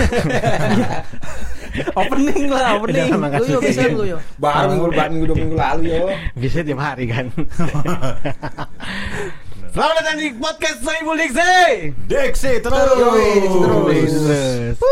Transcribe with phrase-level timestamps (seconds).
[2.00, 3.10] opening lah, opening.
[3.46, 4.18] Yo bisa lu yo.
[4.40, 6.08] Baru minggu minggu dua minggu lalu yo.
[6.36, 7.30] Bisa tiap hari kan.
[9.70, 11.94] Selamat datang di podcast Soibul Diksi.
[12.10, 12.90] Diksi terus.
[12.90, 14.82] Terus.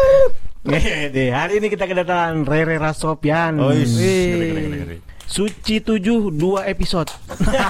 [1.34, 3.59] Hari ini kita kedatangan Rere Rasopian.
[3.59, 3.75] Oh.
[5.29, 7.12] Suci 7 2 episode.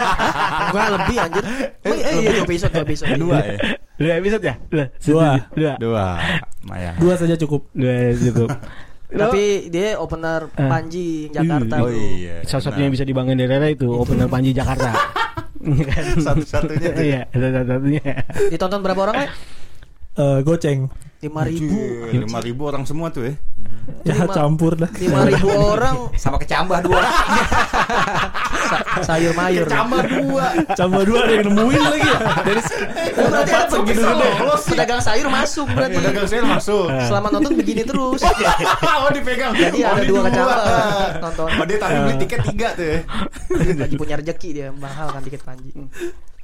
[0.72, 1.42] Gua lebih anjir.
[1.82, 3.18] Oh, iya, iya, dua episode, dua episode.
[3.18, 3.58] Dua ya.
[3.98, 4.54] Dua episode ya?
[4.64, 4.84] Dua.
[4.96, 5.30] Dua.
[5.52, 5.72] Dua.
[5.76, 6.06] Dua.
[6.64, 6.94] Maya.
[6.96, 7.66] Dua saja cukup.
[7.74, 8.48] Dua cukup.
[9.08, 10.68] Tapi dia opener Eh.
[10.68, 11.80] Panji Jakarta.
[11.80, 11.96] Oh bro.
[11.96, 12.44] iya.
[12.44, 14.92] Satu-satunya yang bisa dibanggain dari Rere itu opener Panji Jakarta.
[15.58, 16.04] Iya kan?
[16.22, 17.02] Satu-satunya tuh.
[17.02, 18.04] Iya, satu-satunya.
[18.46, 19.28] Ditonton berapa orang, ya?
[20.14, 20.86] Eh, goceng.
[21.18, 21.74] Lima ribu.
[22.14, 23.34] Lima ribu orang semua tuh ya.
[24.06, 24.86] Ya campur dah.
[24.94, 27.02] Lima ribu orang Sama kecambah dua.
[28.70, 29.66] sa- sayur mayur.
[29.66, 30.44] Kecambah dua.
[30.78, 32.18] Campur dua ada yang nemuin lagi ya.
[32.46, 32.60] Dari
[33.18, 34.30] Oh, berarti ada segitu gede.
[34.62, 35.96] Pedagang sayur masuk berarti.
[35.98, 36.86] Pedagang saya masuk.
[37.02, 38.20] Selama nonton begini terus.
[39.02, 39.52] oh dipegang.
[39.58, 40.56] Jadi Oh, ada dua kecambah
[41.18, 41.48] nonton.
[41.50, 42.98] Oh dia tapi beli tiket tiga tuh ya.
[43.74, 45.74] Lagi punya rezeki dia mahal kan tiket Panji.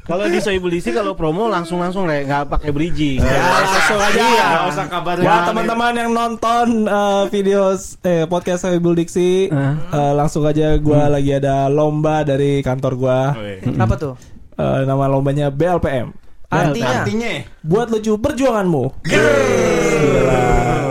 [0.05, 3.25] Kalau di Soibul Diksi kalau promo langsung-langsung Re, nggak pakai bridging.
[3.25, 4.21] Ya, langsung aja.
[4.21, 7.73] Iya, nggak usah kabar Ya teman-teman yang nonton eh, video
[8.05, 9.73] eh, podcast Sohibul Diksi Eh.
[9.73, 13.65] eh, langsung aja gua lagi ada lomba dari kantor gua Woi.
[13.81, 14.15] Apa tuh?
[14.55, 16.13] Eh, nama lombanya BLPM
[16.53, 17.33] Artinya Artinya
[17.65, 18.85] buat lucu perjuanganmu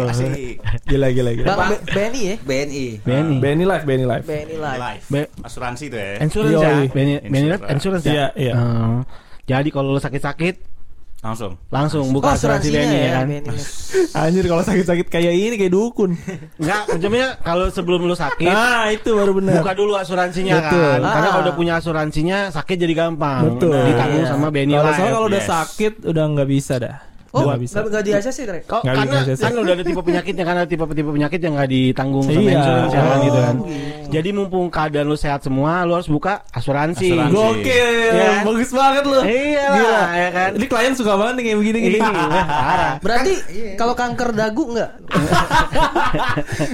[0.09, 0.53] asik.
[0.83, 2.35] Gila gila gila Bang B- BNI ya?
[2.39, 2.85] BNI.
[2.99, 3.35] Benny.
[3.38, 4.79] Benny Live Benny Live BNI Live.
[4.79, 5.03] Live.
[5.07, 6.11] Be- Asuransi tuh ya.
[6.19, 6.63] Insurance Yoi.
[6.63, 6.73] ya?
[6.89, 8.02] Benny, Benny Life Insurance.
[8.02, 8.13] insurance ya?
[8.13, 8.53] Iya, iya.
[8.55, 8.99] Oh.
[9.44, 10.71] jadi kalau lo sakit-sakit
[11.19, 11.55] Langsung.
[11.69, 13.25] langsung Oh, buka asuransi asuransinya Benny ya ya, kan?
[13.25, 13.49] BNI.
[14.21, 16.11] anjir kalau sakit-sakit kayak ini kayak dukun
[16.57, 20.99] Enggak, maksudnya kalau sebelum lo sakit nah itu baru bener buka dulu asuransinya Betul.
[20.99, 20.99] kan.
[21.05, 21.31] Karena Ah.
[21.31, 23.55] kalau udah punya asuransinya sakit jadi gampang.
[23.55, 23.71] Betul.
[23.85, 24.31] Ditanggung Iya.
[24.31, 24.95] sama Benny kalau Life.
[24.95, 25.47] soalnya kalau udah yes.
[25.49, 26.95] sakit udah nggak bisa dah
[27.34, 28.62] Oh, nggak bisa nggak nggak di ACC Dre?
[28.62, 29.42] Kok Nggak karena bisa, sih.
[29.42, 32.53] kan udah ada tipe penyakitnya kan ada tipe-tipe penyakit yang nggak ditanggung sama Iya.
[32.53, 33.56] insurance ya kan Oh, gitu kan.
[33.58, 34.12] gitu.
[34.14, 37.09] Jadi mumpung keadaan lu sehat semua, lu harus buka asuransi.
[37.09, 37.34] Asuransi.
[37.34, 38.46] Gokil, Iya.
[38.46, 39.19] bagus banget lu.
[39.19, 40.50] Iya lah, ya kan.
[40.53, 41.97] Ini klien suka banget nih kayak begini gini.
[41.97, 42.09] Ini
[42.46, 42.94] parah.
[43.02, 43.34] Berarti
[43.74, 44.91] kalau kanker dagu enggak?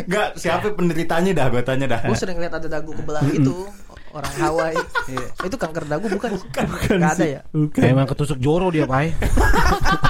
[0.03, 1.99] Enggak, siapa penderitanya dah gua tanya dah.
[2.03, 3.63] Gue sering lihat ada dagu kebelah gitu
[4.09, 4.77] orang Hawaii.
[5.39, 6.31] Itu kanker dagu bukan?
[6.35, 7.41] Bukan, Gak ada ya?
[7.47, 7.81] Bukan.
[7.81, 9.13] Emang ketusuk joro dia, Pai.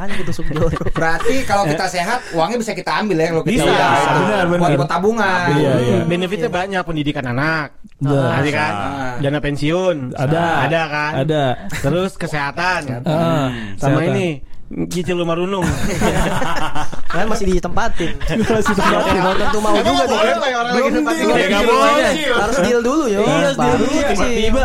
[0.00, 0.72] Hanya ketusuk joro.
[0.96, 3.68] Berarti kalau kita sehat uangnya bisa kita ambil ya kalau kita Bisa.
[3.68, 4.08] udah itu.
[4.24, 4.60] Benar, benar.
[4.64, 5.48] Buat, buat tabungan.
[5.52, 5.98] Iya, iya.
[6.08, 7.68] Benefitnya banyak pendidikan anak.
[8.00, 8.72] Nah, Ada kan?
[9.20, 9.96] Dana pensiun.
[10.16, 10.44] Ada.
[10.64, 11.12] Ada kan?
[11.20, 11.44] Ada.
[11.84, 12.80] Terus kesehatan.
[13.04, 14.16] Ah, Sama kesehatan.
[14.16, 14.26] ini
[14.70, 15.66] cicil rumah runung.
[17.14, 18.14] Kan masih ditempatin.
[18.54, 19.18] Masih tempatin.
[19.18, 20.54] Nonton tuh mau juga nih.
[20.54, 21.30] orang lagi tempat deal.
[21.34, 22.12] Ya, nggak Cicil boleh.
[22.38, 23.22] Harus deal dulu yo.
[23.26, 24.30] Iya, Baru dia cicil.
[24.30, 24.62] tiba-tiba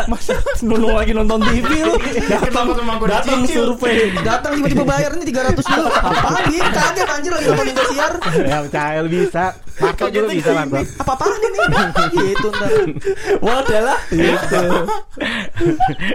[0.61, 1.95] nunggu lagi nonton TV lu.
[2.29, 2.67] Datang
[3.09, 4.13] datang survei.
[4.21, 5.87] Datang tiba-tiba bayar nih 300 dulu.
[5.89, 6.65] Apaan dia?
[6.69, 8.13] Kaget anjir lagi nonton Indosiar.
[8.45, 9.45] Ya, percaya lu bisa.
[9.75, 10.79] Marco juga bisa, Marco.
[11.03, 11.59] Apa-apaan ini?
[12.31, 12.69] Gitu ntar.
[13.43, 13.99] Wadah lah.
[14.13, 14.61] Gitu.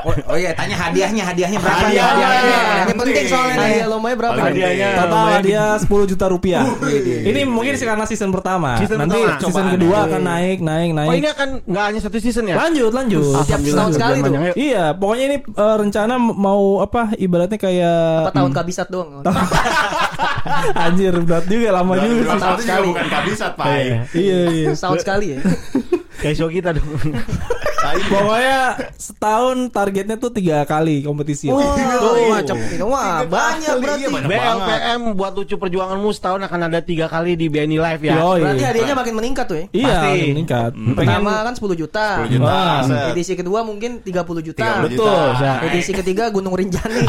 [0.04, 2.24] Oh, oh iya, tanya hadiahnya, hadiahnya berapa Hadiah, nih?
[2.24, 2.94] Hadiahnya.
[2.96, 3.79] penting soalnya nih.
[3.80, 4.38] Hadiah lombanya berapa?
[4.38, 4.88] Hadiahnya.
[5.00, 6.64] Total dia 10 juta rupiah.
[6.76, 7.18] Widih.
[7.24, 8.76] Ini mungkin karena season pertama.
[8.76, 9.40] Season Nanti pertama.
[9.40, 11.08] season kedua akan naik, naik, naik.
[11.08, 12.56] Oh, ini akan nggak hanya satu season ya?
[12.58, 13.24] Lanjut, lanjut.
[13.40, 14.32] Setiap setahun sekali tuh.
[14.52, 17.16] Iya, pokoknya ini eh, rencana mau apa?
[17.16, 19.24] Ibaratnya kayak Apa tahun kabisat doang?
[20.84, 22.22] anjir berat juga lama Dua- juga.
[22.36, 22.86] tahun juga sekali.
[22.88, 23.66] bukan kabisat, Pak.
[23.66, 23.98] Iya.
[24.12, 24.68] Iya, iya.
[24.74, 25.38] Setahun sekali ya.
[26.20, 26.84] Kayak show kita dong.
[27.80, 28.60] Pokoknya
[29.00, 31.48] setahun targetnya tuh tiga kali kompetisi.
[31.48, 32.28] Wah, Tuh.
[32.28, 34.00] macam wah banyak berarti.
[34.04, 34.28] iya, banyak.
[34.28, 38.14] BLPM buat lucu perjuanganmu setahun akan ada tiga kali di BNI Live ya.
[38.20, 38.40] Yoi.
[38.44, 39.64] Berarti hadiahnya makin meningkat tuh ya.
[39.72, 40.20] Iya, Pasti.
[40.36, 40.70] meningkat.
[40.76, 40.94] Hmm.
[40.94, 42.06] Pertama kan 10 juta.
[42.28, 42.52] 10 juta.
[42.52, 42.80] Wah.
[42.84, 43.08] set.
[43.16, 44.66] Edisi kedua mungkin 30 juta.
[44.84, 45.08] 30 Betul.
[45.40, 45.52] juta.
[45.64, 47.02] Edisi ketiga Gunung Rinjani.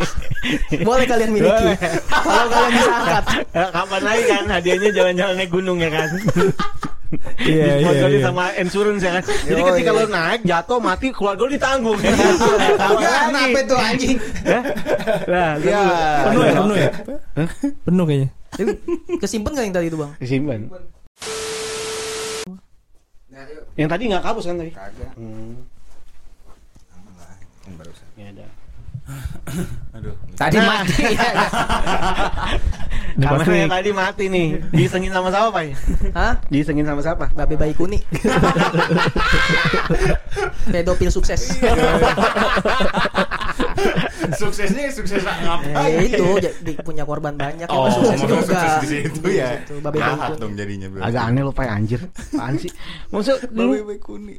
[0.86, 1.66] Boleh kalian miliki.
[1.72, 1.76] Boleh.
[2.08, 3.24] Kalau kalian bisa angkat.
[3.50, 6.08] Kapan lagi kan hadiahnya jalan-jalan naik gunung ya kan?
[7.42, 8.22] Iya, iya, iya.
[8.22, 9.24] sama insurance ya kan.
[9.50, 9.98] Jadi ketika iya.
[9.98, 11.98] lo naik jatuh mati keluarga lo ditanggung.
[11.98, 12.12] ya.
[12.14, 14.16] Ya, kenapa itu anjing?
[15.26, 15.82] Nah, Ya.
[16.30, 16.90] Penuh ya, penuh ya.
[17.82, 18.28] Penuh kayaknya.
[18.50, 18.72] Tapi
[19.18, 20.10] Kesimpan gak yang tadi itu bang?
[20.22, 20.60] Disimpan.
[23.78, 24.72] Yang tadi nggak kabus kan tadi?
[24.74, 25.10] Kagak.
[25.16, 25.54] Hmm,
[27.64, 28.06] Yang barusan.
[28.18, 28.46] ya ada.
[29.96, 30.14] Aduh.
[30.34, 30.66] Tadi Nah.
[30.80, 31.04] mati.
[33.10, 34.48] Ini Kamera pasti yang tadi mati nih.
[34.78, 35.64] Disengin sama siapa, Pak?
[36.16, 36.34] Hah?
[36.48, 37.26] Disengin sama siapa?
[37.34, 37.98] Babe bayi kuni.
[40.72, 41.52] Pedofil sukses.
[44.32, 45.74] Suksesnya sukses ngapain?
[45.90, 48.46] Eh, itu jadi punya korban banyak ya, Oh, sukses maksudnya juga.
[48.46, 49.50] sukses di situ ya.
[49.80, 51.06] Babe Jahat dong jadinya berarti.
[51.06, 52.00] Agak aneh lo, Pak, anjir.
[52.30, 52.70] Apaan sih?
[53.08, 54.36] Maksud dulu Babe kuni.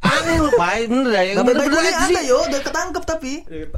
[0.00, 0.72] aneh lo, Pak.
[0.86, 1.32] Bener ya.
[1.36, 3.32] Babe kuni ada yo, udah ketangkep tapi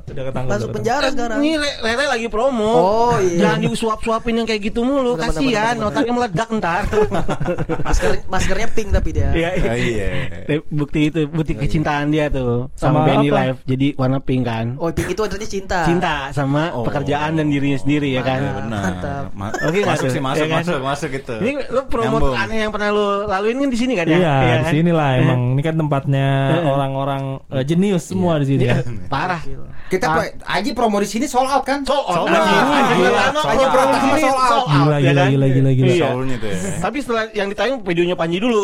[0.07, 0.51] udah ketangkep.
[0.51, 1.39] masuk penjara sekarang.
[1.39, 2.73] Ini Re- Rere lagi promo.
[2.73, 3.39] Oh, iya.
[3.43, 6.85] Jangan disuap-suapin yang kayak gitu mulu, kasihan otaknya meledak ntar.
[7.87, 9.31] Masker maskernya pink tapi dia.
[9.31, 9.67] Iya, iya.
[9.67, 10.09] Oh, iya.
[10.49, 13.51] Eh, Bukti itu, bukti kecintaan dia tuh Sama Benny apa?
[13.51, 13.59] Live.
[13.67, 14.67] Jadi warna pink kan.
[14.77, 15.79] Oh, pink itu artinya cinta.
[15.83, 16.87] Cinta sama Oh.
[16.87, 18.39] pekerjaan dan dirinya sendiri ya kan.
[18.39, 18.81] Iya, benar.
[18.81, 19.25] Mantap.
[19.35, 20.63] Ma- Oke, masuk sih, masuk, Iya kan?
[20.63, 21.35] masuk, masuk gitu.
[21.37, 22.37] Ini lo promo Nyambung.
[22.37, 24.15] aneh yang pernah lo laluin kan di sini kan ya?
[24.15, 24.73] Iya, di kan?
[24.73, 26.29] sini lah Eh, emang ini kan tempatnya
[26.65, 28.63] orang-orang eh, jenius semua di sini.
[28.65, 29.43] Iya, parah.
[29.87, 30.23] Kita Ah.
[30.55, 31.83] Aji promo di sini sold out kan?
[31.83, 32.15] Sold out.
[32.17, 32.39] Sold out.
[32.39, 34.67] Aji, Aji Gila, Pratama sold out.
[34.71, 35.31] Gila, ya gila, kan?
[35.31, 35.91] gila, gila, gila.
[35.91, 36.09] Iya.
[36.09, 36.59] Soulnya tuh ya.
[36.79, 38.63] Tapi setelah yang ditayang videonya Panji dulu.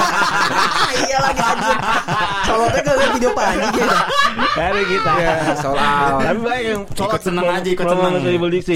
[1.00, 1.76] iya lagi anjir.
[2.42, 3.88] Soalnya ke video panji ya.
[4.50, 5.12] Dari kita.
[5.62, 6.20] Sold out.
[6.22, 8.12] Tapi banyak yang sold Ikut out seneng aja, ikut seneng.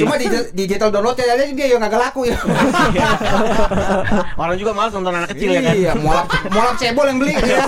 [0.07, 2.39] Cuma di digital download ya dia yang agak laku ya.
[4.41, 5.75] Orang juga malas nonton anak kecil ya kan.
[5.75, 7.35] Iya, mualap mualap cebol yang beli.
[7.45, 7.61] Iya.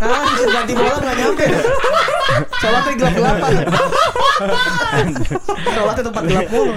[0.00, 1.46] Ah, disuruh ganti bola nggak nyampe.
[2.60, 3.52] Sholatnya gelap-gelapan.
[5.72, 6.74] Sholatnya tempat gelap mulu.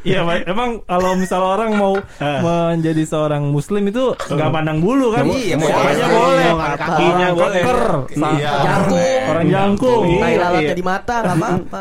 [0.00, 0.48] Iya, Pak.
[0.48, 5.28] emang kalau misal orang mau menjadi seorang muslim itu nggak pandang bulu kan?
[5.28, 6.16] Iya, mau Semuanya apa?
[6.16, 6.48] boleh.
[6.74, 7.62] Kakinya Orang boleh.
[8.08, 8.52] sa- Iya.
[8.64, 9.00] Jangkung.
[9.28, 10.02] orang jangkung.
[10.08, 10.20] Iya.
[10.20, 11.80] Tai lalatnya di mata nggak apa-apa.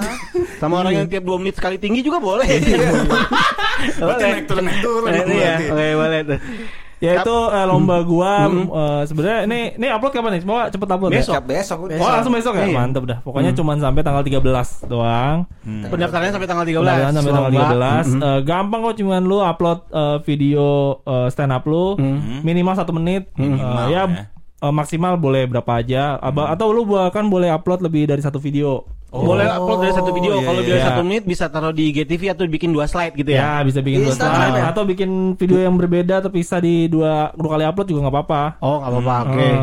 [0.60, 2.48] Sama orang yang tiap 2 menit sekali tinggi juga boleh.
[3.98, 5.08] Berarti naik turun naik turun.
[5.16, 5.54] Iya,
[5.96, 6.40] boleh tuh.
[6.98, 10.42] Ya itu eh, lomba gua eh, sebenarnya ini ini upload kapan nih?
[10.42, 11.22] Semoga cepet upload ya.
[11.22, 11.78] Besok besok.
[11.86, 12.02] Besok.
[12.02, 12.66] Oh langsung besok ya?
[12.66, 12.76] Iya.
[12.76, 13.18] Mantep dah.
[13.22, 14.42] Pokoknya cuman sampai tanggal 13
[14.86, 15.38] doang.
[15.62, 15.86] Hmm.
[15.88, 16.82] Pendaftarannya sampai tanggal 13.
[16.82, 17.70] Pendaftaran sampai tanggal Lomba.
[17.70, 18.06] 13.
[18.08, 18.20] Mhm.
[18.20, 20.68] Eh, gampang kok cuman lu upload eh, video
[21.04, 22.42] eh, stand up lu Mhm.
[22.42, 23.30] minimal satu menit.
[23.34, 24.26] Eh, Minimal, ya ya.
[24.58, 26.18] Eh, maksimal boleh berapa aja.
[26.18, 28.84] Aba- Atau lu bahkan boleh upload lebih dari satu video.
[29.08, 30.36] Boleh upload dari satu video.
[30.36, 30.68] iya, Kalau iya.
[30.68, 30.86] biar Iya.
[30.86, 33.64] satu menit bisa taruh di IGTV atau bikin dua slide gitu Ya ya.
[33.64, 34.64] bisa bikin Di dua Instagram slide ya?
[34.68, 38.42] atau bikin video yang berbeda terpisah di dua dua kali upload juga nggak apa-apa.
[38.60, 39.16] Oh nggak apa-apa.
[39.26, 39.40] Oke.
[39.42, 39.60] Eh.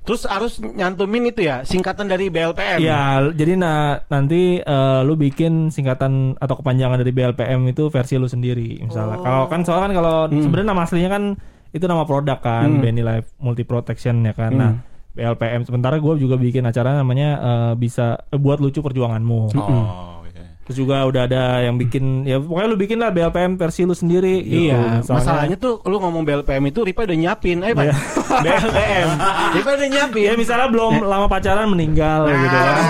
[0.00, 2.80] Terus harus nyantumin itu ya singkatan dari BLPM.
[2.80, 8.24] Ya, jadi nah nanti eh, lu bikin singkatan atau kepanjangan dari BLPM itu versi lu
[8.24, 9.20] sendiri misalnya.
[9.20, 9.22] Oh.
[9.22, 10.40] Kalau kan soalnya kan kalau Hmm.
[10.40, 11.24] sebenarnya nama aslinya kan
[11.70, 12.80] itu nama produk kan, Hmm.
[12.80, 14.52] Benny Life Multi Protection ya kan.
[14.52, 14.60] Hmm.
[14.60, 14.72] Nah,
[15.12, 19.40] BLPM sementara gue juga bikin acara namanya eh, bisa eh, buat lucu perjuanganmu.
[19.50, 19.82] Oh, iya.
[20.68, 24.36] Terus juga udah ada yang bikin ya pokoknya lu bikin lah BLPM versi lu sendiri.
[24.38, 24.68] gitu.
[24.68, 27.88] Iya, Soalnya- masalahnya tuh lu ngomong BLPM itu Ripa udah nyiapin, eh Pak.
[28.44, 29.08] BLPM.
[29.56, 30.22] Ripa udah nyiapin.
[30.22, 32.76] ya misalnya belum lama pacaran meninggal gitu kan.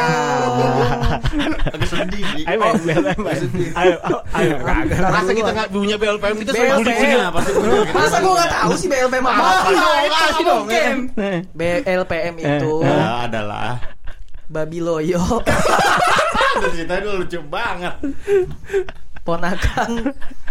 [1.70, 2.42] Agak sedih sih.
[2.44, 3.20] Ayo BLPM.
[3.76, 3.94] Ayo,
[4.34, 4.54] ayo.
[5.06, 6.78] Masa kita nggak punya BLPM kita BLPM.
[6.82, 7.94] sering Iya, pasti bener gitu.
[7.94, 9.42] Masa gua nggak tahu sih BLPM apa?
[10.10, 10.66] Kasih dong.
[10.66, 11.38] Eh.
[11.54, 13.78] BLPM itu Ya, adalah.
[14.48, 15.20] babi loyo
[16.58, 17.94] Aduh, ceritanya dulu lucu banget.
[19.22, 19.90] ponakan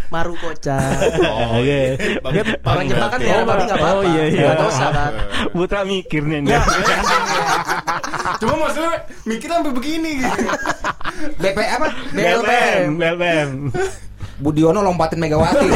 [0.07, 0.77] Marukoca.
[1.25, 2.00] Oh, Oke.
[2.24, 4.00] Bagus Orang Jepang kan ya babi nggak apa-apa.
[4.00, 4.54] Oh, iya, iya.
[4.54, 5.12] Nggak dosa kan.
[5.51, 6.56] Putra mikirnya nih.
[8.39, 10.48] Cuma maksudnya mikir sampai begini gitu.
[11.42, 11.88] BP apa?
[12.15, 12.95] BLPM.
[12.95, 13.50] BLPM.
[14.38, 15.68] Budiono lompatin Megawati.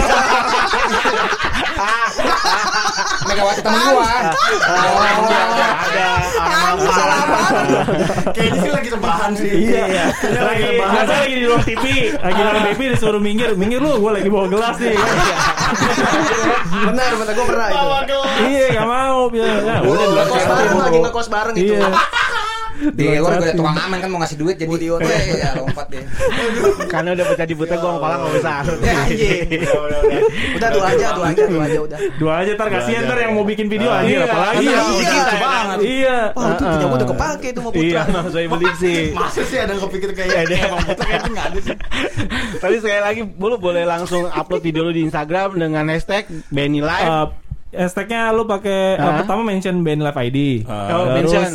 [3.28, 4.06] Megawati temen gua.
[4.32, 6.21] Oh, ada.
[8.36, 9.50] Kayaknya sih lagi rebahan sih.
[9.50, 10.06] Iya, iya.
[10.42, 14.12] lagi nggak salah lagi di ruang TV, lagi nonton TV disuruh minggir, minggir lu, gue
[14.12, 14.96] lagi bawa gelas nih.
[16.82, 17.78] Benar, benar gua pernah itu.
[17.78, 18.36] Bawa gelas.
[18.50, 19.20] iya, gak mau.
[19.32, 19.52] Ya,
[19.86, 21.74] Udah udah ngekos bareng lagi ngekos bareng itu.
[21.78, 21.90] Iya.
[22.82, 25.06] Di luar gue tukang aman kan mau ngasih duit jadi Budiono.
[25.06, 26.02] Iya, lompat deh.
[26.88, 28.54] Karena udah pecah di buta gua kepala nggak bisa.
[28.82, 29.40] Ya, anjing.
[30.58, 32.00] Udah dua aja, dua aja, dua aja udah.
[32.18, 34.26] Dua aja ntar kasihan ntar yang mau bikin video Ah, anjir iya.
[34.26, 34.58] apalagi.
[34.62, 34.98] Iya, Iya.
[34.98, 35.38] iya.
[35.38, 35.78] banget.
[35.82, 36.18] Iya.
[36.32, 38.02] Wah, itu punya gua udah kepake itu mau Iya, putra.
[38.08, 39.00] nggak usah beli sih.
[39.12, 40.56] Masa sih ada yang kepikir kayak Ada.
[40.64, 41.76] emang putar kayaknya nggak ada sih.
[42.58, 47.38] Tapi sekali lagi, lu boleh langsung upload video lu di Instagram dengan hashtag Benny Live.
[47.72, 49.24] Eh, hashtagnya lu pakai Hah?
[49.24, 50.38] pertama mention BNI Live ID.
[50.64, 50.74] Oh,
[51.08, 51.52] Terus, mention.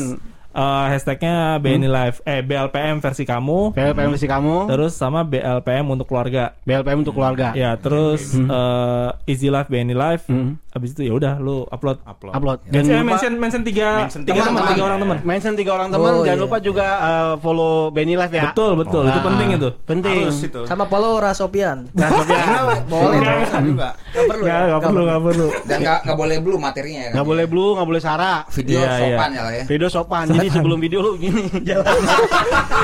[0.56, 3.76] Eh, hashtagnya BNI Live eh BLPM versi kamu.
[3.76, 4.54] BLPM versi kamu.
[4.72, 6.56] Terus sama BLPM untuk keluarga.
[6.64, 7.52] BLPM untuk keluarga.
[7.52, 10.24] Ya, terus eh, Easy Life BNI Live.
[10.26, 10.56] Hmm.
[10.76, 12.04] Habis itu ya udah lu upload.
[12.04, 12.32] Upload.
[12.36, 12.58] Upload.
[12.68, 15.16] Dan Jangan lupa mention mention tiga Mention tiga teman, tiga orang teman.
[15.24, 16.10] mention tiga orang teman.
[16.10, 16.44] Oh, Jangan iya.
[16.44, 18.52] lupa juga uh, follow Benny Live ya.
[18.52, 19.02] Betul, betul.
[19.02, 19.68] Itu Ah, penting itu.
[19.82, 20.18] Penting.
[20.22, 20.60] Harus itu.
[20.62, 21.88] Sama follow Rasopian.
[21.90, 22.48] Nah, Sofian.
[22.84, 23.18] Boleh.
[23.64, 23.88] Juga.
[24.04, 24.44] Enggak perlu.
[24.44, 25.46] Enggak, enggak perlu, enggak perlu.
[25.64, 27.14] Dan nggak nggak boleh blue materinya ya kan.
[27.16, 28.34] Nggak boleh blue, nggak boleh sara.
[28.52, 28.98] Video Iya, iya.
[29.00, 29.64] sopan ya lah ya.
[29.64, 30.24] Video sopan.
[30.28, 31.96] Jadi sebelum video lu gini jalan.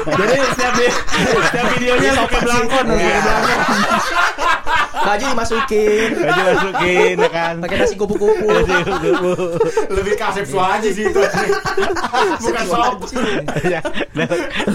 [0.09, 0.73] Jadi setiap
[1.45, 3.19] setiap videonya pakai belangkon, Iya.
[3.21, 3.61] belangkon.
[4.93, 6.09] Baju dimasukin.
[6.21, 7.55] Baju masukin ya kan.
[7.65, 8.49] Pakai nasi kupu-kupu.
[9.89, 11.23] Lebih kasep aja sih itu.
[12.41, 12.97] Bukan sop.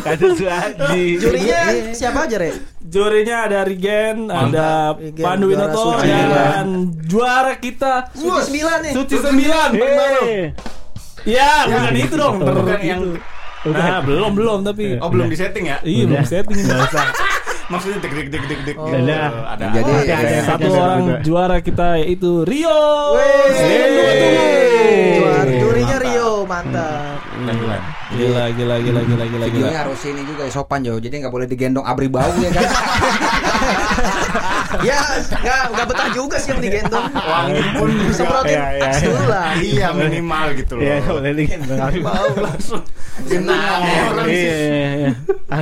[0.02, 1.22] Kasus Suhaji.
[1.22, 1.60] Jurinya
[1.94, 2.52] siapa aja, Re?
[2.88, 8.94] Jurinya ada Rigen, ada Rigen, Pandu Winoto, dan juara kita Suci sembilan nih.
[8.96, 9.70] Suci sembilan.
[11.28, 12.36] Ya, bukan itu dong.
[12.40, 13.02] Bukan yang.
[13.68, 15.84] Nah, belum belum tapi Oh belum di setting ya?
[15.84, 16.56] Iya, belum setting.
[17.68, 18.76] Maksudnya deg deg deg deg deg.
[18.80, 18.88] Oh.
[18.88, 19.04] gitu.
[19.04, 19.28] Udah.
[19.54, 19.66] Ada.
[19.76, 20.04] Jadi, apa?
[20.08, 20.38] ya, Ada.
[20.48, 22.80] Satu orang juara kita yaitu Rio.
[25.20, 27.20] Juara jurinya Rio, mantap.
[27.38, 27.82] Bulan-bulan.
[28.08, 29.46] Gila, gila, gila, gila, gila, gila.
[29.52, 30.96] Videonya harus ini juga ya, sopan Jo.
[30.96, 32.64] Jadi nggak boleh digendong abri bau ya kan.
[34.88, 37.06] ya, enggak enggak betah juga sih yang digendong.
[37.12, 39.06] Wangi pun Semprotin Iya, iya, aks iya.
[39.06, 39.48] dulu lah.
[39.60, 40.84] Iya minimal gitu loh.
[40.88, 41.80] Iya, boleh digendong.
[42.00, 42.84] Bau langsung.
[43.28, 44.56] Genang orang Iya, sih.
[44.56, 45.12] iya, iya.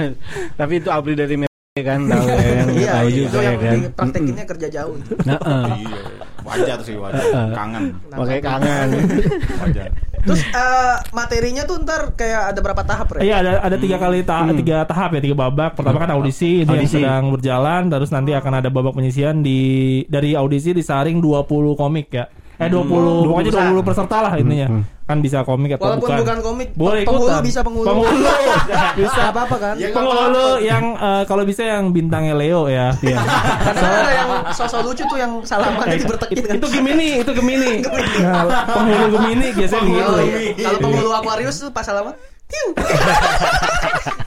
[0.61, 1.35] Tapi itu abri dari
[1.75, 2.67] kan tahu kan.
[2.71, 3.79] Iya, tahu itu juga ya yang kan.
[3.99, 4.95] praktekinnya kerja jauh.
[5.27, 5.83] Nah, eh.
[5.83, 5.99] Iya.
[6.39, 7.51] Wajar sih wajar.
[7.51, 7.83] Kangen.
[8.07, 8.87] Pakai kangen.
[9.59, 9.89] Wajar.
[10.23, 13.27] Terus eh, materinya tuh ntar kayak ada berapa tahap, Re?
[13.27, 15.75] Iya ada ada tiga kali ta- tiga tahap ya tiga babak.
[15.75, 16.95] Pertama kan audisi, ini yang Audisi.
[16.95, 17.81] sedang berjalan.
[17.91, 19.59] Terus nanti akan ada babak penyisian di
[20.07, 21.43] dari audisi disaring 20
[21.75, 22.31] komik ya.
[22.55, 22.87] Eh 20
[23.27, 24.67] pokoknya 20 peserta lah intinya.
[25.05, 26.17] Kan bisa komik atau Walaupun bukan.
[26.25, 27.43] bukan komik, Boleh penghulu ikutan.
[27.45, 27.85] bisa penghulu.
[27.85, 28.25] Penghulu.
[28.99, 29.75] bisa apa-apa kan?
[29.77, 32.89] Ya, Penghulu yang eh, kalau bisa yang bintangnya Leo ya.
[32.99, 33.21] Iya.
[33.69, 36.57] Karena ada yang sosok lucu tuh yang salaman nanti bertekit kan.
[36.57, 37.73] itu Gemini, itu Gemini.
[38.25, 40.13] Nah, penghulu Gemini biasanya gitu.
[40.17, 40.65] Iya.
[40.65, 42.67] Kalau penghulu Aquarius tuh pas salaman Tiu.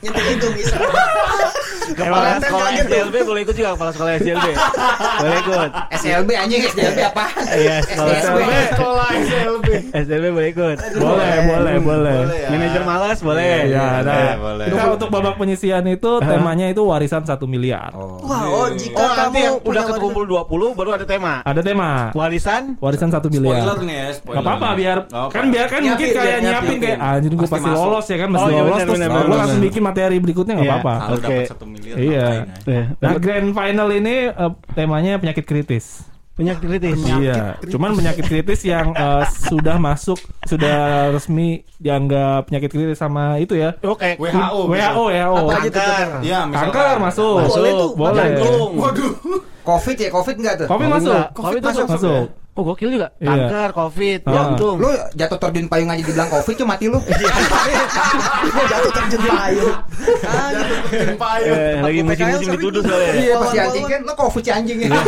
[0.03, 0.75] Nyentuh hidung bisa.
[1.91, 2.71] Kepala sekolah.
[2.79, 4.47] SDLB boleh ikut juga kepala sekolah SDLB.
[5.19, 5.71] boleh ikut.
[5.95, 7.27] SLB anjing SLB apa?
[7.51, 8.39] Iya, sekolah SLB.
[8.39, 8.51] SLB.
[8.71, 9.67] Sekolah SLB.
[9.95, 10.77] SDLB boleh ikut.
[10.95, 12.17] Boleh, boleh, boleh.
[12.35, 12.49] Ya.
[12.51, 13.57] Manajer malas boleh.
[13.69, 13.87] Ya,
[14.37, 14.67] Boleh.
[14.69, 17.91] Nah, untuk babak penyisian itu temanya itu warisan satu miliar.
[17.93, 18.21] Oh.
[18.23, 21.41] Wah, oh jika Oh, nanti kamu udah ketumpul 20 baru ada tema.
[21.41, 23.61] Ada tema Warisan warisan satu miliar.
[23.61, 24.09] Spoiler nih ya.
[24.13, 24.37] Spoiler.
[24.37, 28.07] Gak apa-apa biar kan biar kan mungkin kayak nyiapin kayak anjir gue Pasti pasti lolos
[28.07, 30.77] ya kan mesti Oh, iya, lolos terus gue langsung bikin materi berikutnya nggak Iya.
[30.79, 30.95] apa-apa.
[31.15, 31.37] Oke.
[31.79, 31.97] Miliar.
[31.97, 32.27] Iya.
[32.45, 32.75] ngapain ya?
[32.75, 35.87] Eh, Nah grand final ini eh, temanya penyakit kritis.
[36.35, 36.95] penyakit kritis.
[37.03, 37.59] Iya.
[37.67, 43.75] Cuman penyakit kritis yang eh, sudah masuk sudah resmi dianggap penyakit kritis sama itu ya.
[43.83, 44.15] Oke.
[44.15, 44.71] WHO.
[44.71, 45.25] WHO ya.
[45.27, 46.09] Aja tuh Kanker.
[46.23, 46.71] Iya, misalkan.
[46.71, 47.35] Kanker masuk.
[47.45, 48.27] Boleh tuh, Boleh.
[48.73, 49.13] Waduh.
[49.67, 50.67] Covid ya, Covid enggak tuh?
[50.71, 51.13] Covid Covid masuk.
[51.13, 51.29] nggak?
[51.37, 51.87] Covid masuk.
[51.91, 52.25] Masuk.
[52.59, 53.15] Oh gokil juga.
[53.17, 53.31] Iya.
[53.47, 54.33] Kanker, covid, Ah.
[54.35, 54.77] jantung.
[54.77, 56.99] Lu jatuh terjun payung aja dibilang Covid cuma mati lu.
[58.51, 59.79] Gua jatuh terjun payung.
[60.21, 60.75] Ah, gitu.
[61.47, 62.59] Eh, lagi PKL musim-musim sering.
[62.59, 63.13] dituduh soalnya.
[63.15, 64.91] Iya, pas si anjing kan lu Covid si anjing ya.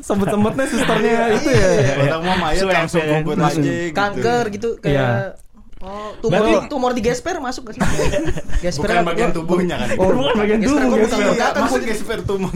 [0.00, 1.68] Sempet-sempetnya susternya itu ya.
[2.08, 3.20] Orang mau mayat langsung ya.
[3.20, 3.92] kubur aja gitu.
[3.92, 4.80] Kanker gitu Iya.
[4.80, 5.44] kayak
[5.76, 7.84] Oh, tumor Berarti- tumor di gesper masuk gak sih?
[8.64, 9.88] gesper Bukan bagian tubuhnya kan.
[10.00, 11.04] Oh, bukan bagian gesper tubuh, gesper.
[11.04, 11.86] bukan Iya, bengkakan masuk gua.
[11.86, 12.54] ke spertumum.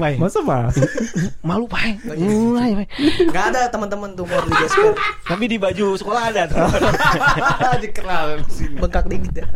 [0.00, 0.16] Baik.
[0.18, 0.74] Masa mas?
[1.40, 1.96] Malu pai.
[2.04, 2.86] Mulai, Pai.
[3.30, 4.92] Gak ada teman-teman tumor di gesper.
[5.24, 6.42] Tapi di baju sekolah ada
[7.82, 8.76] di sini.
[8.76, 9.46] Bengkak dikit ya.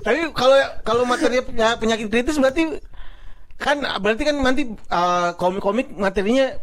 [0.00, 2.80] Tapi kalau kalau materi punya penyakit kritis berarti
[3.60, 6.56] kan berarti kan nanti uh, komik-komik materinya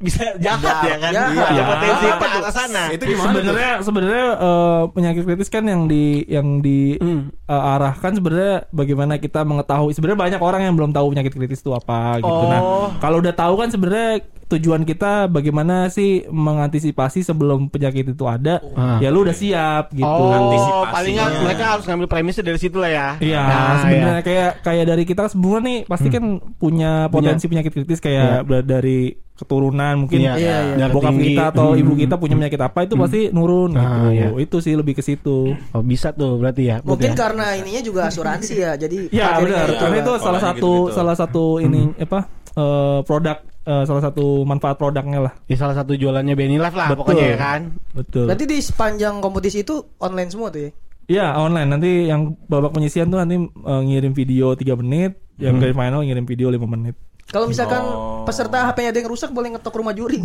[0.00, 1.12] bisa jahat ya kan?
[1.12, 1.50] Jahat.
[1.50, 1.62] Iya.
[1.66, 2.40] potensi Apa ke tuh?
[2.40, 2.82] arah sana.
[2.88, 7.28] Itu gimana sebenarnya sebenarnya eh, penyakit kritis kan yang di yang di Hmm.
[7.44, 11.70] eh, arahkan sebenarnya bagaimana kita mengetahui sebenarnya banyak orang yang belum tahu penyakit kritis itu
[11.70, 12.26] apa gitu.
[12.26, 12.46] Oh.
[12.46, 12.60] Nah,
[12.96, 14.10] kalau udah tahu kan sebenarnya
[14.48, 18.58] tujuan kita bagaimana sih mengantisipasi sebelum penyakit itu ada.
[18.72, 18.98] Ah.
[18.98, 20.02] Ya lu udah siap gitu.
[20.02, 23.08] Oh, palingan mereka harus ngambil premisnya dari situ lah ya.
[23.18, 24.24] Iya, Nah, sebenarnya iya.
[24.24, 26.24] kayak kayak dari kita semua nih pasti kan
[26.56, 30.76] punya potensi penyakit kritis kayak ber- dari keturunan mungkin Iya, iya, iya.
[30.78, 31.24] darah bokap tinggi.
[31.30, 31.80] kita atau Hmm.
[31.80, 34.08] ibu kita punya penyakit apa itu pasti nurun Ah, gitu.
[34.12, 34.26] iya.
[34.36, 35.56] Itu sih lebih ke situ.
[35.72, 36.76] Oh, bisa tuh berarti ya.
[36.80, 37.16] Mungkin ya?
[37.16, 38.76] karena ininya juga asuransi ya.
[38.76, 40.04] Jadi Ya benar, itu karena kan.
[40.04, 40.92] itu salah satu gitu-gitu.
[40.92, 42.20] salah satu ini apa
[42.52, 45.32] eh, produk eh, salah satu manfaat produknya lah.
[45.46, 47.00] Ya, salah satu jualannya Benny Live lah Betul.
[47.00, 47.60] pokoknya ya kan.
[47.92, 48.24] Betul.
[48.26, 50.70] Berarti di sepanjang kompetisi itu online semua tuh ya?
[51.06, 55.62] Iya online nanti yang babak penyisian tuh nanti eh, ngirim video 3 menit, yang Hmm.
[55.62, 56.94] dari final ngirim video 5 menit.
[57.30, 58.26] Kalau misalkan Oh.
[58.26, 60.18] peserta HP-nya ada yang rusak boleh ngetok rumah juri.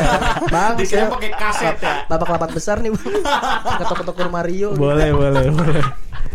[0.54, 2.06] bang, Dikira saya pakai kaset ya.
[2.06, 3.12] babak lapan besar nih bang.
[3.76, 4.70] Ngetok-ngetok rumah Rio.
[4.72, 5.82] boleh, boleh, boleh.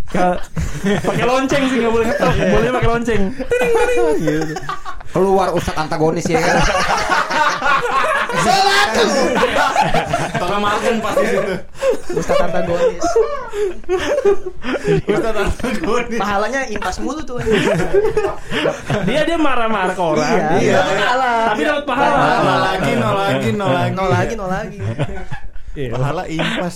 [0.06, 0.40] Ka-
[1.02, 3.22] pakai lonceng sih nggak boleh ngetok, boleh pakai lonceng.
[4.18, 4.54] Gitu.
[5.08, 6.58] Keluar ustad antagonis ya kan.
[10.38, 11.54] Tolong makan pasti situ.
[12.14, 13.04] Ustadz antagonis.
[15.08, 16.20] Ustaz antagonis.
[16.20, 17.40] Pahalanya impas mulu tuh.
[19.08, 20.30] Dia dia marah-marah ke orang.
[20.30, 20.78] Iya, Iya.
[20.84, 21.32] Pahala.
[21.54, 22.18] Tapi dapat pahala.
[22.44, 23.92] Nol lagi, nol lagi, nol lagi.
[23.96, 24.78] Nol lagi, nol lagi.
[25.78, 25.90] Iya.
[25.94, 26.76] Pahala impas.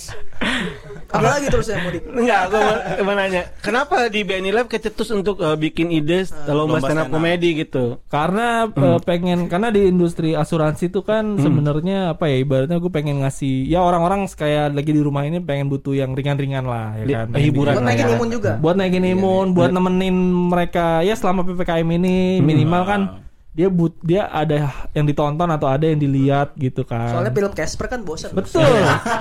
[1.11, 2.07] Apalagi terus yang mudik.
[2.07, 3.43] Enggak, gue mau, mau nanya.
[3.59, 7.99] Kenapa di Benny Live kecetus untuk eh, bikin ide lomba Lomba stand up komedi gitu?
[8.07, 13.21] Karena eh, pengen karena di industri asuransi itu kan sebenarnya apa ya ibaratnya gue pengen
[13.21, 17.13] ngasih ya orang-orang kayak lagi di rumah ini pengen butuh yang ringan-ringan lah ya Di-
[17.13, 17.27] kan.
[17.35, 18.15] eh, hiburan Buat lah naikin ya.
[18.15, 18.51] imun juga.
[18.55, 20.15] buat naikin imun, buat nemenin
[20.47, 23.01] mereka ya selama PPKM ini minimal kan
[23.51, 27.12] dia but dia ada yang ditonton atau ada yang dilihat gitu kan.
[27.12, 28.31] Soalnya film Casper kan bosan.
[28.31, 28.63] betul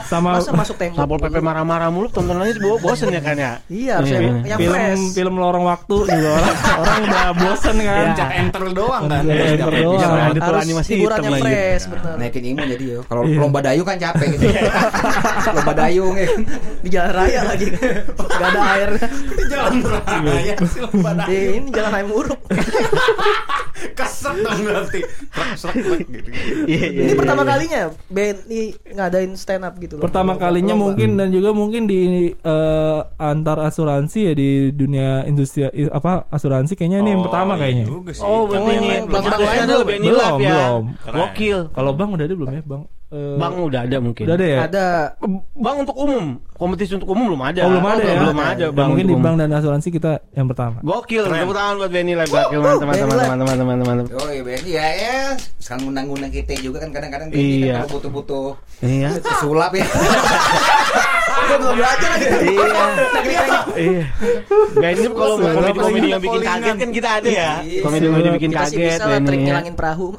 [0.06, 1.02] sama Masa masuk tembok.
[1.02, 3.58] Sapol PP marah-marah mulu tontonannya bo- bosen ya kan ya.
[3.66, 5.02] Iya, harus yang, yang film fresh.
[5.18, 6.56] film lorong waktu juga orang
[6.86, 7.98] orang udah bosen kan.
[8.06, 9.22] Pencet enter doang kan.
[9.26, 9.98] Iya, enter doang.
[10.14, 12.14] ada Harus animasi yang fresh, bener.
[12.14, 12.98] Naikin imun jadi ya.
[13.10, 14.46] Kalau lomba dayung kan capek gitu.
[15.58, 16.28] lomba dayung ya.
[16.78, 17.66] Di jalan raya lagi.
[18.14, 18.90] Gak ada air.
[19.50, 22.38] Jalan raya sih lomba Di ini jalan raya muruk.
[24.20, 25.00] Kesek dong berarti.
[25.56, 26.28] Srek, gitu.
[26.68, 27.00] Iya iya.
[27.02, 28.60] Ini pertama kalinya BNI
[28.92, 30.02] ngadain stand up gitu loh.
[30.04, 30.92] Pertama kalinya Lomba.
[30.92, 32.00] mungkin dan juga mungkin di
[32.30, 37.60] eh, antar asuransi ya di dunia industri apa asuransi kayaknya ini yang Oh, pertama iya
[37.62, 37.84] kayaknya.
[37.88, 38.00] Oh,
[38.44, 39.86] berarti Oh, ini belum ada belum?
[39.88, 40.50] Belum, ya.
[40.52, 40.82] belum.
[41.08, 41.58] Gokil.
[41.72, 42.84] Kalau Bang udah ada belum ya, Bang?
[43.10, 44.22] Eh, Bang udah ada mungkin.
[44.22, 44.58] udah ada ya?
[44.64, 44.84] Ada
[45.52, 47.66] Bang untuk umum, kompetisi untuk umum belum ada.
[47.66, 48.18] Oh, belum ada ya?
[48.20, 48.86] Belum ada Ya, bang.
[48.86, 50.78] mungkin di bank dan asuransi kita yang pertama.
[50.80, 54.06] Gokil, tepuk tangan buat Benny Live Gokil, Benny mantap, mantap, mantap.
[54.14, 55.18] Oh iya BNI ya ya.
[55.58, 57.74] Sekarang ngundang-ngundang kita juga kan kadang-kadang BNI Iya.
[57.76, 58.48] kan butuh-butuh
[58.80, 59.08] Iya.
[59.42, 59.86] sulap ya.
[61.40, 62.10] Gue belum belajar.
[62.14, 62.86] Iya.
[63.74, 64.04] Iya.
[64.72, 67.50] Benny kalau mau komedi komedi yang bikin kaget kan kita ada ya.
[67.60, 67.80] Iya.
[67.82, 69.34] Komedi komedi bikin Kita sih kaget bisa lah trik Benny.
[69.34, 69.46] ya.
[69.50, 70.08] ngilangin perahu.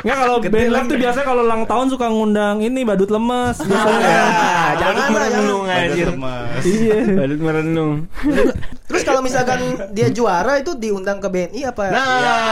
[0.00, 4.00] Enggak kalau band tuh biasanya kalau ulang tahun suka ngundang ini badut lemes biasanya.
[4.00, 6.06] Ah, jangan Jangan lah, merenung anjir.
[6.08, 6.62] lemas.
[6.62, 6.98] Iya.
[7.14, 7.94] Badut merenung.
[8.86, 11.82] Terus kalau misalkan dia juara itu diundang ke BNI apa?
[11.86, 12.04] Nah,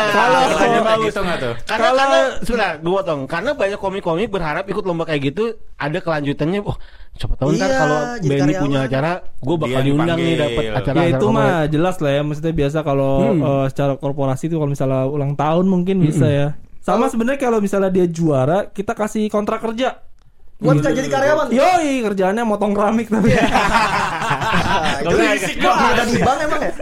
[0.08, 1.06] Kalau kalau kayak bagus.
[1.08, 1.54] gitu nggak tuh?
[1.64, 3.20] Karena, karena sebentar, gue potong.
[3.24, 6.60] Karena banyak komik-komik berharap ikut lomba kayak gitu ada kelanjutannya.
[6.62, 6.76] Oh,
[7.14, 8.60] siapa tahu ntar Iya, kalau karyawan.
[8.60, 10.96] punya acara, gue bakal diundang nih dapat acara.
[10.96, 13.40] Ya itu mah jelas lah ya maksudnya biasa kalau Hmm.
[13.40, 16.48] eh, secara korporasi itu kalau misalnya ulang tahun mungkin bisa ya.
[16.88, 20.00] Sama sebenarnya kalau misalnya dia juara kita kasih kontrak kerja.
[20.57, 21.47] Buat nggak jadi karyawan.
[21.52, 23.28] Yoi kerjaannya motong keramik tapi.
[25.04, 26.73] Itu Berisik Kok ada di bank emang ya?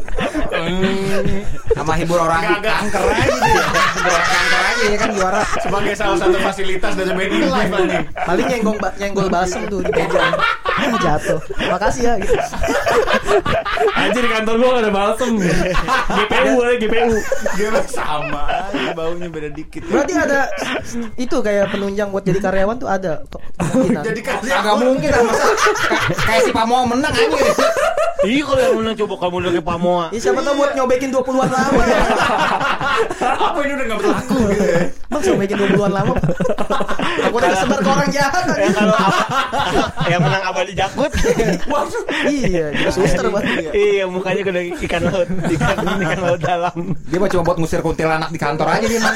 [1.76, 2.72] Sama hibur orang kanker
[3.04, 3.64] aja gitu ya.
[3.92, 5.40] Hibur orang kanker aja ya kan juara.
[5.58, 8.02] Sebagai salah satu fasilitas dari BNI Live nih.
[8.18, 10.20] Paling nyenggol ba- nyenggol basem tuh di meja.
[10.66, 11.40] Ah, jatuh.
[11.66, 12.34] Makasih ya gitu.
[13.96, 15.30] Anjir di kantor gua gak ada balsem.
[15.38, 17.16] GPU ya GPU.
[17.56, 19.82] Dia mah sama, aja, baunya beda dikit.
[19.84, 20.48] Berarti ada
[21.16, 23.24] itu kayak penunjang buat jadi karyawan tuh ada.
[24.02, 27.38] Jadi karya Agak mungkin lah masa ka- kayak si Pamoa menang aja.
[28.18, 30.04] Iya kalau yang menang coba kamu udah kayak Pamoa.
[30.08, 32.00] Ya, siapa tahu buat nyobekin 20-an lama ya.
[33.46, 34.80] apa ini udah nggak berlaku gitu ya?
[35.12, 36.14] Bang nyobekin 20-an lama.
[37.26, 39.24] Aku udah sebar ke orang jahat Ya kalau apa,
[40.08, 41.12] yang menang abadi jakut.
[42.26, 46.76] Iya, jadi suster buat iya, mukanya udah ikan laut, ikan ikan laut dalam.
[47.08, 49.14] Dia mah cuma buat ngusir kuntilanak di kantor aja dia mah.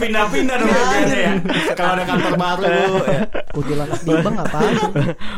[0.00, 1.32] Pindah-pindah dong kerjanya ya.
[1.76, 2.64] Kalau ada kantor baru
[3.08, 3.20] ya.
[3.54, 4.74] kuntilanak di bank apaan?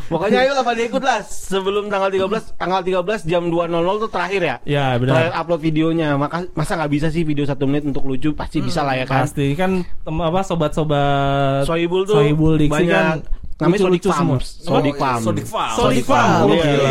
[0.08, 4.40] Pokoknya ayo lah pada ikut lah sebelum tanggal 13 tanggal 13 jam 2.00 tuh terakhir
[4.40, 4.56] ya.
[4.64, 5.40] Ya Terakhir benar.
[5.40, 6.08] upload videonya.
[6.14, 9.24] Maka masa nggak bisa sih video satu menit untuk lucu pasti bisa lah ya kan.
[9.24, 13.18] Pasti kan tem apa sobat-sobat Sohibul tuh Sohibul Diksi banyak kan
[13.56, 14.20] namanya Sodik lucu-lucu Farm.
[14.20, 14.38] semua.
[14.44, 15.20] Sodik Oh, Farm.
[15.24, 15.72] Sodik Farm.
[15.72, 16.36] Sodik Farm.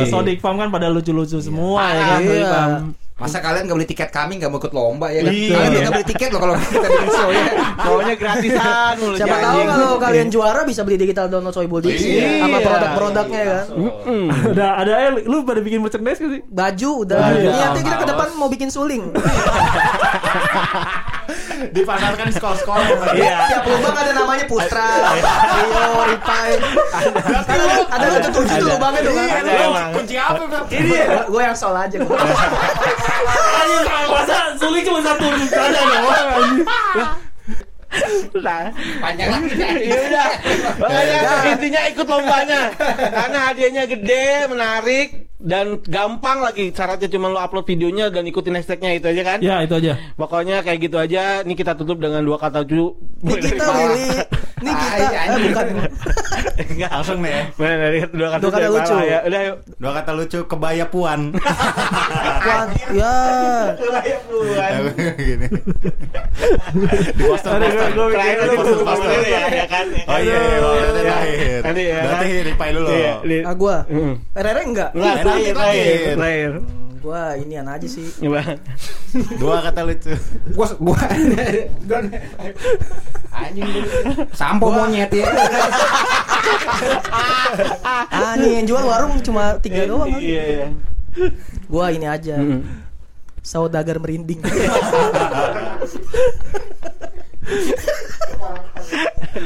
[0.10, 2.19] Sodik Farm kan pada lucu-lucu semua ya kan.
[2.19, 2.26] Iya.
[2.26, 2.84] Sodik Farm.
[3.15, 5.32] Masa kalian gak beli tiket kami gak mau ikut lomba ya kan?
[5.32, 5.56] Iya.
[5.56, 7.45] Kalian juga beli tiket loh kalau kita bikin show ya.
[7.80, 12.43] Pokoknya gratisan mulu Siapa tahu kalau kalian juara bisa beli digital download Soybul Diksi Iya.
[12.43, 13.65] sama produk-produknya ya kan.
[13.71, 14.23] Mm-mm.
[14.51, 16.41] Ada ada eh, lu pada bikin merchandise gak sih?
[16.43, 17.19] Baju udah.
[17.32, 19.04] Niatnya kita ke depan mau bikin suling.
[21.72, 22.86] Dipasarkan di sekolah-sekolah.
[23.16, 23.38] Iya.
[23.50, 26.52] Tiap lubang ada namanya Putra, Rio, Ripai.
[27.46, 29.44] Kan ada ada lucu tujuh tuh lubangnya tuh kan.
[29.96, 30.66] Kunci apa Bang?
[30.70, 31.98] Ini gue yang sol aja.
[31.98, 37.22] Anjir, masa sulit cuma satu ada doang.
[38.36, 38.69] Nah,
[39.01, 39.55] Panjang lagi.
[39.88, 40.29] ya udah.
[40.77, 41.19] Makanya
[41.55, 42.62] intinya ikut lombanya.
[42.99, 45.08] Karena hadiahnya gede, menarik
[45.39, 46.69] dan gampang lagi.
[46.73, 49.39] Syaratnya cuma lo upload videonya dan ikutin hashtagnya itu aja kan.
[49.41, 49.97] Ya, itu aja.
[50.19, 51.41] Pokoknya kayak gitu aja.
[51.41, 52.65] Ini kita tutup dengan dua kata.
[52.65, 54.10] Ini kita Willy.
[54.65, 55.67] Ini kita eh, bukan
[56.65, 56.89] Enggak.
[56.91, 57.43] Langsung nih ya.
[57.56, 58.82] Mana dari dua kata, Dua kata lucu.
[58.91, 58.95] lucu.
[59.06, 59.58] Ya, udah yuk.
[59.78, 61.19] Dua kata lucu kebaya puan.
[62.45, 62.67] Puan.
[62.91, 63.15] Ya.
[63.75, 64.71] Kebaya puan.
[65.15, 65.47] Gini.
[67.12, 67.88] Di poster Ada poster.
[67.88, 69.86] gua- gua bikin Terakhir dulu, lu poster, poster ya, ya kan?
[69.88, 70.89] Ya Oh iya, iya, iya, Iya.
[70.95, 71.60] terakhir.
[71.62, 71.99] Nanti ya.
[72.01, 72.88] Berarti reply dulu.
[72.89, 73.78] Iya, Ah gua.
[74.34, 74.89] Rere enggak?
[74.91, 76.15] Enggak, terakhir, terakhir, terakhir, terakhir.
[76.15, 76.51] terakhir.
[77.06, 78.10] Gua inian aja sih.
[79.41, 80.10] Dua kata lucu.
[80.58, 80.98] Gua gua
[83.30, 83.86] anjing lu.
[84.34, 85.30] Sampo monyet ya.
[88.15, 90.12] Ah, nih yang jual warung cuma tiga doang.
[90.12, 90.22] kan.
[90.22, 90.68] Iya, iya.
[91.70, 92.38] Gua ini aja.
[92.38, 92.62] Mm.
[93.41, 94.41] Saudagar merinding.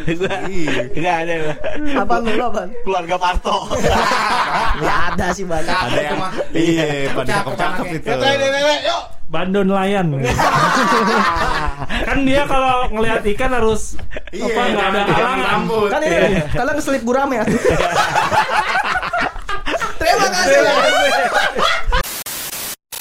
[0.09, 1.33] Enggak ada.
[1.39, 1.57] Bang.
[2.05, 2.61] Apa lu lu apa?
[2.85, 3.57] Keluarga Parto.
[4.79, 5.69] Ya ada sih banyak.
[5.69, 6.19] Ada yang
[6.53, 8.09] iya, pada cakep-cakep itu.
[8.09, 9.01] Ya yuk.
[9.29, 10.09] Bandon nelayan.
[12.09, 13.93] kan dia kalau ngelihat ikan harus
[14.33, 15.45] Iya, apa nggak ada halangan.
[15.53, 15.89] rambut.
[15.93, 16.17] Kan ini
[16.49, 17.45] kalian selip gurame ya.
[20.01, 20.59] Terima kasih.